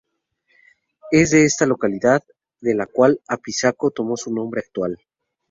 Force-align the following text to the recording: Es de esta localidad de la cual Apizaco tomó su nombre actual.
Es 1.11 1.29
de 1.29 1.45
esta 1.45 1.67
localidad 1.67 2.23
de 2.59 2.73
la 2.73 2.87
cual 2.87 3.21
Apizaco 3.27 3.91
tomó 3.91 4.17
su 4.17 4.33
nombre 4.33 4.61
actual. 4.65 4.97